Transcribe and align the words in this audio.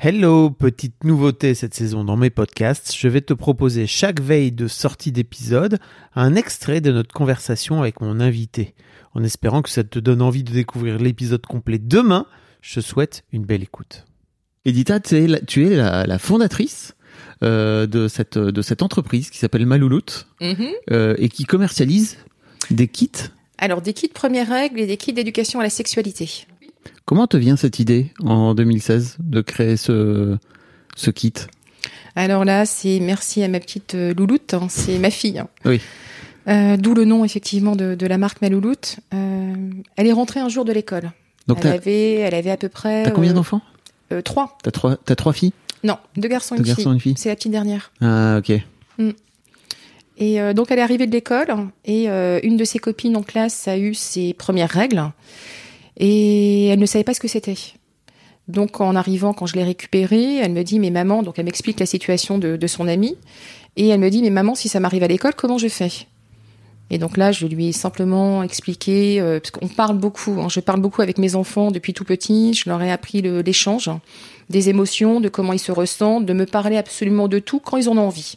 Hello, 0.00 0.50
petite 0.50 1.02
nouveauté 1.02 1.54
cette 1.54 1.74
saison 1.74 2.04
dans 2.04 2.16
mes 2.16 2.30
podcasts. 2.30 2.94
Je 2.96 3.08
vais 3.08 3.20
te 3.20 3.32
proposer 3.34 3.86
chaque 3.88 4.20
veille 4.20 4.52
de 4.52 4.68
sortie 4.68 5.10
d'épisode 5.10 5.78
un 6.14 6.36
extrait 6.36 6.80
de 6.80 6.92
notre 6.92 7.12
conversation 7.12 7.80
avec 7.80 8.00
mon 8.00 8.20
invité. 8.20 8.74
En 9.14 9.24
espérant 9.24 9.60
que 9.62 9.70
ça 9.70 9.82
te 9.82 9.98
donne 9.98 10.22
envie 10.22 10.44
de 10.44 10.52
découvrir 10.52 10.98
l'épisode 10.98 11.44
complet 11.44 11.78
demain, 11.78 12.26
je 12.62 12.76
te 12.76 12.80
souhaite 12.80 13.24
une 13.32 13.44
belle 13.44 13.62
écoute. 13.64 14.04
Edita, 14.64 15.00
tu 15.00 15.16
es 15.16 15.26
la, 15.26 15.40
tu 15.40 15.66
es 15.66 15.74
la, 15.74 16.06
la 16.06 16.18
fondatrice 16.18 16.94
euh, 17.42 17.86
de, 17.86 18.06
cette, 18.06 18.38
de 18.38 18.62
cette 18.62 18.82
entreprise 18.82 19.30
qui 19.30 19.38
s'appelle 19.38 19.66
Malouloute 19.66 20.28
Mhm. 20.40 20.68
euh, 20.92 21.14
et 21.18 21.28
qui 21.28 21.44
commercialise 21.44 22.18
des 22.70 22.86
kits. 22.86 23.10
Alors, 23.56 23.82
des 23.82 23.94
kits 23.94 24.06
premières 24.08 24.48
règles 24.48 24.78
et 24.78 24.86
des 24.86 24.96
kits 24.96 25.12
d'éducation 25.12 25.58
à 25.58 25.64
la 25.64 25.70
sexualité. 25.70 26.46
Comment 27.08 27.26
te 27.26 27.38
vient 27.38 27.56
cette 27.56 27.78
idée 27.78 28.12
en 28.22 28.54
2016 28.54 29.16
de 29.20 29.40
créer 29.40 29.78
ce, 29.78 30.36
ce 30.94 31.10
kit? 31.10 31.32
Alors 32.14 32.44
là, 32.44 32.66
c'est 32.66 33.00
merci 33.00 33.42
à 33.42 33.48
ma 33.48 33.60
petite 33.60 33.94
euh, 33.94 34.12
Louloute, 34.12 34.52
hein, 34.52 34.66
c'est 34.68 34.98
ma 34.98 35.08
fille. 35.08 35.38
hein. 35.38 35.48
Oui. 35.64 35.80
Euh, 36.48 36.76
D'où 36.76 36.92
le 36.92 37.06
nom 37.06 37.24
effectivement 37.24 37.76
de, 37.76 37.94
de 37.94 38.06
la 38.06 38.18
marque 38.18 38.42
Malouloute. 38.42 38.96
Euh, 39.14 39.54
elle 39.96 40.06
est 40.06 40.12
rentrée 40.12 40.40
un 40.40 40.50
jour 40.50 40.66
de 40.66 40.72
l'école. 40.72 41.10
Donc 41.46 41.60
Elle 41.64 41.72
avait, 41.72 42.12
elle 42.16 42.34
avait 42.34 42.50
à 42.50 42.58
peu 42.58 42.68
près. 42.68 43.04
t'as 43.04 43.10
combien 43.10 43.32
d'enfants? 43.32 43.62
euh, 44.12 44.20
Trois. 44.20 44.58
T'as 44.62 44.70
trois, 44.70 44.96
trois 44.96 45.32
filles? 45.32 45.54
Non, 45.84 45.96
deux 46.18 46.28
garçons 46.28 46.56
et 46.56 46.58
Deux 46.58 46.64
une 46.64 46.68
garçons 46.68 46.80
et 46.80 46.84
fille. 46.84 46.92
une 46.92 47.00
fille. 47.00 47.14
C'est 47.16 47.30
la 47.30 47.36
petite 47.36 47.52
dernière. 47.52 47.90
Ah 48.02 48.36
ok. 48.38 48.50
Et 50.20 50.42
euh, 50.42 50.52
donc 50.52 50.70
elle 50.70 50.78
est 50.78 50.82
arrivée 50.82 51.06
de 51.06 51.12
l'école 51.12 51.54
et 51.86 52.10
euh, 52.10 52.38
une 52.42 52.58
de 52.58 52.64
ses 52.64 52.78
copines 52.80 53.16
en 53.16 53.22
classe 53.22 53.66
a 53.66 53.78
eu 53.78 53.94
ses 53.94 54.34
premières 54.34 54.68
règles 54.70 55.10
et 55.98 56.68
elle 56.68 56.78
ne 56.78 56.86
savait 56.86 57.04
pas 57.04 57.14
ce 57.14 57.20
que 57.20 57.28
c'était. 57.28 57.56
Donc 58.46 58.80
en 58.80 58.96
arrivant, 58.96 59.34
quand 59.34 59.46
je 59.46 59.56
l'ai 59.56 59.64
récupérée, 59.64 60.36
elle 60.36 60.52
me 60.52 60.62
dit 60.62 60.78
mais 60.78 60.90
maman, 60.90 61.22
donc 61.22 61.38
elle 61.38 61.44
m'explique 61.44 61.80
la 61.80 61.86
situation 61.86 62.38
de, 62.38 62.56
de 62.56 62.66
son 62.66 62.88
amie 62.88 63.16
et 63.76 63.88
elle 63.88 64.00
me 64.00 64.08
dit 64.08 64.22
mais 64.22 64.30
maman 64.30 64.54
si 64.54 64.68
ça 64.68 64.80
m'arrive 64.80 65.02
à 65.02 65.08
l'école 65.08 65.34
comment 65.34 65.58
je 65.58 65.68
fais? 65.68 65.90
Et 66.90 66.96
donc 66.96 67.18
là 67.18 67.30
je 67.30 67.46
lui 67.46 67.68
ai 67.68 67.72
simplement 67.72 68.42
expliqué 68.42 69.20
euh, 69.20 69.38
parce 69.40 69.50
qu'on 69.50 69.68
parle 69.68 69.98
beaucoup, 69.98 70.40
hein, 70.40 70.48
je 70.48 70.60
parle 70.60 70.80
beaucoup 70.80 71.02
avec 71.02 71.18
mes 71.18 71.34
enfants 71.34 71.70
depuis 71.70 71.92
tout 71.92 72.04
petit, 72.04 72.54
je 72.54 72.70
leur 72.70 72.80
ai 72.80 72.90
appris 72.90 73.20
l'échange 73.20 73.90
des 74.48 74.70
émotions, 74.70 75.20
de 75.20 75.28
comment 75.28 75.52
ils 75.52 75.58
se 75.58 75.72
ressentent, 75.72 76.24
de 76.24 76.32
me 76.32 76.46
parler 76.46 76.76
absolument 76.76 77.28
de 77.28 77.38
tout 77.38 77.60
quand 77.60 77.76
ils 77.76 77.88
en 77.88 77.98
ont 77.98 78.06
envie. 78.06 78.36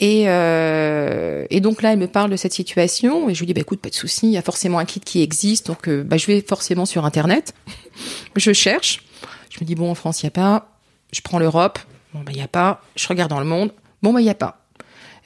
Et, 0.00 0.24
euh, 0.28 1.46
et 1.50 1.60
donc 1.60 1.80
là, 1.82 1.92
elle 1.92 1.98
me 1.98 2.08
parle 2.08 2.30
de 2.30 2.36
cette 2.36 2.52
situation 2.52 3.28
et 3.28 3.34
je 3.34 3.38
lui 3.40 3.46
dis, 3.46 3.54
bah, 3.54 3.60
écoute, 3.60 3.80
pas 3.80 3.90
de 3.90 3.94
souci, 3.94 4.26
il 4.26 4.32
y 4.32 4.36
a 4.36 4.42
forcément 4.42 4.78
un 4.78 4.84
kit 4.84 5.00
qui 5.00 5.22
existe, 5.22 5.68
donc 5.68 5.88
euh, 5.88 6.02
bah, 6.02 6.16
je 6.16 6.26
vais 6.26 6.40
forcément 6.40 6.84
sur 6.84 7.04
Internet, 7.04 7.54
je 8.36 8.52
cherche, 8.52 9.04
je 9.50 9.58
me 9.60 9.64
dis, 9.66 9.74
bon, 9.76 9.90
en 9.90 9.94
France, 9.94 10.22
il 10.22 10.26
n'y 10.26 10.28
a 10.28 10.32
pas, 10.32 10.68
je 11.12 11.20
prends 11.20 11.38
l'Europe, 11.38 11.78
bon, 12.12 12.20
bah, 12.20 12.32
il 12.32 12.36
n'y 12.36 12.42
a 12.42 12.48
pas, 12.48 12.82
je 12.96 13.06
regarde 13.06 13.30
dans 13.30 13.38
le 13.38 13.46
monde, 13.46 13.72
bon, 14.02 14.12
bah, 14.12 14.20
il 14.20 14.24
n'y 14.24 14.30
a 14.30 14.34
pas. 14.34 14.66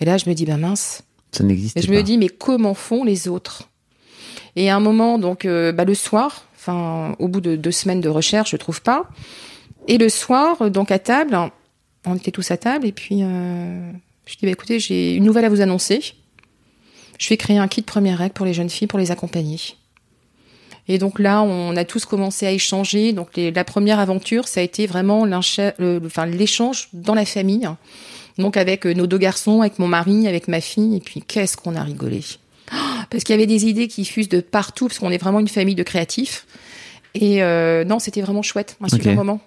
Et 0.01 0.05
là, 0.05 0.19
je 0.19 0.29
me 0.29 0.35
dis, 0.35 0.45
bah 0.45 0.59
mince, 0.59 1.03
Ça 1.33 1.43
n'existe 1.45 1.77
et 1.77 1.81
je 1.83 1.87
pas. 1.89 1.95
me 1.95 2.03
dis, 2.03 2.19
mais 2.19 2.29
comment 2.29 2.75
font 2.75 3.05
les 3.05 3.27
autres? 3.27 3.69
Et 4.55 4.71
à 4.71 4.77
un 4.77 4.81
moment, 4.81 5.19
donc, 5.19 5.45
euh, 5.45 5.73
bah, 5.73 5.85
le 5.85 5.95
soir, 5.95 6.45
enfin, 6.57 7.17
au 7.19 7.29
bout 7.29 7.41
de 7.41 7.57
deux 7.57 7.73
semaines 7.73 8.01
de 8.01 8.09
recherche, 8.09 8.51
je 8.51 8.57
trouve 8.57 8.83
pas. 8.83 9.09
Et 9.89 9.97
le 9.99 10.09
soir, 10.11 10.61
euh, 10.61 10.69
donc 10.71 10.91
à 10.91 10.99
table, 10.99 11.37
on 12.05 12.15
était 12.17 12.31
tous 12.31 12.51
à 12.51 12.57
table, 12.59 12.87
et 12.87 12.93
puis 12.93 13.21
euh, 13.23 13.91
je 14.29 14.37
dis, 14.37 14.47
bah, 14.47 14.53
écoutez, 14.53 14.79
j'ai 14.79 15.15
une 15.15 15.25
nouvelle 15.25 15.45
à 15.45 15.49
vous 15.49 15.61
annoncer. 15.61 16.01
Je 17.19 17.29
vais 17.31 17.37
créer 17.37 17.59
un 17.59 17.67
kit 17.67 17.83
première 17.83 18.19
règle 18.19 18.35
pour 18.35 18.47
les 18.47 18.55
jeunes 18.55 18.71
filles 18.71 18.87
pour 18.87 18.99
les 18.99 19.11
accompagner. 19.11 19.59
Et 20.87 20.99
donc 20.99 21.19
là, 21.19 21.43
on 21.43 21.77
a 21.77 21.85
tous 21.85 22.05
commencé 22.07 22.47
à 22.47 22.53
échanger. 22.53 23.13
Donc 23.13 23.31
les- 23.37 23.51
la 23.51 23.65
première 23.65 23.99
aventure, 23.99 24.47
ça 24.49 24.61
a 24.61 24.63
été 24.63 24.87
vraiment 24.87 25.23
enfin, 26.07 26.27
l'échange 26.27 26.89
dans 26.93 27.15
la 27.15 27.25
famille. 27.25 27.69
Donc 28.39 28.57
avec 28.57 28.87
euh, 28.87 28.95
nos 28.95 29.07
deux 29.07 29.19
garçons, 29.19 29.61
avec 29.63 29.79
mon 29.79 29.89
mari, 29.89 30.29
avec 30.29 30.47
ma 30.49 30.61
fille, 30.61 30.97
et 30.97 31.01
puis 31.01 31.23
qu'est-ce 31.23 31.57
qu'on 31.57 31.75
a 31.75 31.83
rigolé. 31.83 32.21
Oh, 32.73 32.77
Parce 33.11 33.25
qu'il 33.25 33.33
y 33.33 33.39
avait 33.39 33.47
des 33.47 33.67
idées 33.67 33.89
qui 33.89 34.05
fusent 34.05 34.29
de 34.29 34.41
partout, 34.41 34.87
parce 34.87 34.99
qu'on 35.01 35.11
est 35.11 35.19
vraiment 35.19 35.41
une 35.41 35.49
famille 35.49 35.75
de 35.75 35.83
créatifs. 35.83 36.47
Et 37.15 37.43
euh, 37.43 37.85
non, 37.85 37.99
c'était 37.99 38.21
vraiment 38.23 38.43
chouette, 38.43 38.77
un 38.81 38.89
super 38.89 39.13
moment. 39.17 39.41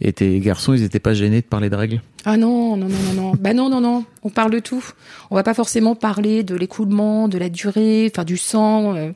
Et 0.00 0.12
tes 0.12 0.38
garçons, 0.40 0.74
ils 0.74 0.82
étaient 0.82 0.98
pas 1.00 1.14
gênés 1.14 1.40
de 1.40 1.46
parler 1.46 1.70
de 1.70 1.76
règles? 1.76 2.02
Ah 2.24 2.36
non, 2.36 2.76
non, 2.76 2.88
non, 2.88 2.98
non, 3.14 3.22
non. 3.22 3.32
bah 3.40 3.54
non, 3.54 3.70
non, 3.70 3.80
non. 3.80 4.04
On 4.22 4.28
parle 4.30 4.50
de 4.52 4.58
tout. 4.58 4.84
On 5.30 5.34
va 5.34 5.42
pas 5.42 5.54
forcément 5.54 5.94
parler 5.94 6.42
de 6.42 6.54
l'écoulement, 6.54 7.28
de 7.28 7.38
la 7.38 7.48
durée, 7.48 8.10
enfin 8.12 8.24
du 8.24 8.36
sang, 8.36 8.94
euh, 8.94 9.12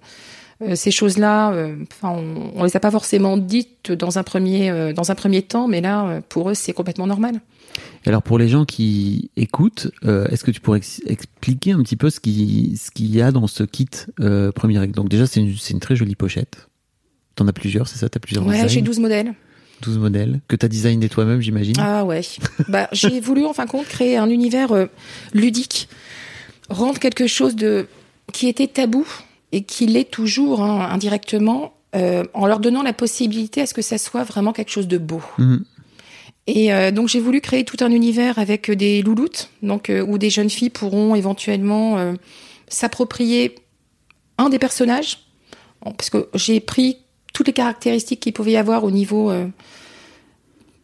euh, 0.62 0.74
ces 0.76 0.90
choses-là. 0.90 1.52
euh, 1.52 1.76
Enfin, 1.92 2.14
on, 2.16 2.52
on 2.54 2.64
les 2.64 2.76
a 2.76 2.80
pas 2.80 2.90
forcément 2.90 3.36
dites 3.36 3.92
dans 3.92 4.18
un 4.18 4.22
premier, 4.22 4.92
dans 4.94 5.10
un 5.10 5.14
premier 5.14 5.42
temps, 5.42 5.68
mais 5.68 5.80
là, 5.80 6.20
pour 6.28 6.50
eux, 6.50 6.54
c'est 6.54 6.72
complètement 6.72 7.06
normal. 7.06 7.40
Et 8.04 8.08
Alors 8.08 8.22
pour 8.22 8.38
les 8.38 8.48
gens 8.48 8.64
qui 8.64 9.30
écoutent, 9.36 9.90
euh, 10.04 10.26
est-ce 10.28 10.42
que 10.44 10.50
tu 10.50 10.60
pourrais 10.60 10.78
ex- 10.78 11.02
expliquer 11.06 11.72
un 11.72 11.82
petit 11.82 11.96
peu 11.96 12.10
ce 12.10 12.18
qui 12.20 12.76
ce 12.76 12.90
qu'il 12.90 13.14
y 13.14 13.20
a 13.22 13.30
dans 13.32 13.46
ce 13.46 13.62
kit 13.62 13.88
euh, 14.20 14.50
premier 14.50 14.78
règle? 14.78 14.94
Donc 14.94 15.08
déjà 15.08 15.26
c'est 15.26 15.40
une, 15.40 15.54
une 15.70 15.78
très 15.80 15.94
jolie 15.94 16.16
pochette. 16.16 16.68
T'en 17.36 17.46
as 17.46 17.52
plusieurs, 17.52 17.86
c'est 17.86 17.98
ça? 17.98 18.08
T'as 18.08 18.18
plusieurs 18.18 18.44
Ouais, 18.46 18.68
j'ai 18.68 18.82
12 18.82 18.98
modèles. 18.98 19.34
12 19.82 19.98
modèles 19.98 20.40
que 20.48 20.56
t'as 20.56 20.68
designé 20.68 21.08
toi-même, 21.08 21.40
j'imagine. 21.40 21.76
Ah 21.78 22.04
ouais. 22.04 22.22
bah, 22.68 22.88
j'ai 22.92 23.20
voulu 23.20 23.44
en 23.44 23.52
fin 23.52 23.64
de 23.64 23.70
compte 23.70 23.86
créer 23.86 24.16
un 24.16 24.28
univers 24.28 24.72
euh, 24.72 24.86
ludique, 25.32 25.88
rendre 26.68 26.98
quelque 26.98 27.26
chose 27.26 27.56
de 27.56 27.86
qui 28.32 28.48
était 28.48 28.68
tabou 28.68 29.06
et 29.52 29.62
qui 29.64 29.86
l'est 29.86 30.10
toujours 30.10 30.62
hein, 30.62 30.88
indirectement, 30.90 31.74
euh, 31.96 32.24
en 32.34 32.46
leur 32.46 32.60
donnant 32.60 32.82
la 32.82 32.92
possibilité 32.92 33.62
à 33.62 33.66
ce 33.66 33.74
que 33.74 33.82
ça 33.82 33.98
soit 33.98 34.22
vraiment 34.22 34.52
quelque 34.52 34.70
chose 34.70 34.88
de 34.88 34.98
beau. 34.98 35.22
Mhm. 35.38 35.64
Et 36.46 36.72
euh, 36.72 36.90
donc 36.90 37.08
j'ai 37.08 37.20
voulu 37.20 37.40
créer 37.40 37.64
tout 37.64 37.76
un 37.80 37.90
univers 37.90 38.38
avec 38.38 38.70
des 38.70 39.02
louloutes, 39.02 39.50
donc 39.62 39.92
où 40.06 40.18
des 40.18 40.30
jeunes 40.30 40.50
filles 40.50 40.70
pourront 40.70 41.14
éventuellement 41.14 42.14
s'approprier 42.68 43.56
un 44.38 44.48
des 44.48 44.58
personnages, 44.58 45.18
parce 45.82 46.10
que 46.10 46.28
j'ai 46.34 46.60
pris 46.60 46.96
toutes 47.40 47.46
les 47.46 47.52
caractéristiques 47.54 48.20
qu'il 48.20 48.34
pouvait 48.34 48.50
y 48.52 48.56
avoir 48.58 48.84
au 48.84 48.90
niveau 48.90 49.30
euh, 49.30 49.46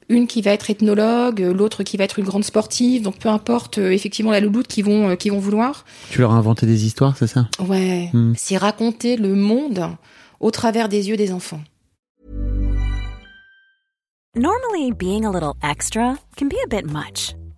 une 0.09 0.27
qui 0.27 0.41
va 0.41 0.53
être 0.53 0.71
ethnologue, 0.71 1.43
euh, 1.43 1.53
l'autre 1.53 1.83
qui 1.83 1.99
va 1.99 2.05
être 2.05 2.19
une 2.19 2.25
grande 2.25 2.45
sportive, 2.45 3.03
donc 3.03 3.19
peu 3.19 3.29
importe 3.29 3.77
euh, 3.77 3.91
effectivement 3.93 4.31
la 4.31 4.41
louloute 4.41 4.67
qu'ils 4.67 4.87
vont 4.87 5.11
euh, 5.11 5.17
qu'ils 5.17 5.33
vont 5.33 5.39
vouloir. 5.39 5.85
Tu 6.09 6.19
leur 6.23 6.33
as 6.33 6.37
inventé 6.37 6.65
des 6.65 6.87
histoires, 6.87 7.15
c'est 7.19 7.27
ça? 7.27 7.47
Ouais, 7.59 8.09
Hmm. 8.15 8.33
c'est 8.39 8.57
raconter 8.57 9.19
le 9.19 9.35
monde 9.35 9.91
au 10.41 10.51
travers 10.51 10.89
des 10.89 11.11
yeux 11.11 11.19
des 11.19 11.31
enfants. 11.31 11.61
Normally, 14.35 14.93
being 14.93 15.27
a 15.27 15.31
little 15.31 15.53
extra 15.63 16.17
can 16.39 16.47
be 16.47 16.57
a 16.65 16.69
bit 16.71 16.87
much, 16.91 17.35